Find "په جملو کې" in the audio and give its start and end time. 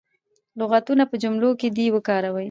1.09-1.67